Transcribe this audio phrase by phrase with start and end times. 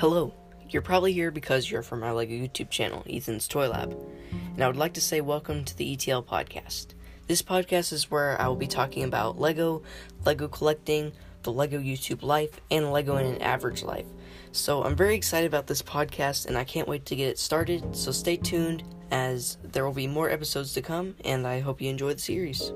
[0.00, 0.32] Hello,
[0.70, 3.94] you're probably here because you're from our LEGO YouTube channel, Ethan's Toy Lab,
[4.54, 6.94] and I would like to say welcome to the ETL podcast.
[7.26, 9.82] This podcast is where I will be talking about LEGO,
[10.24, 14.06] LEGO collecting, the LEGO YouTube life, and LEGO in an average life.
[14.52, 17.94] So I'm very excited about this podcast and I can't wait to get it started,
[17.94, 21.90] so stay tuned as there will be more episodes to come, and I hope you
[21.90, 22.72] enjoy the series.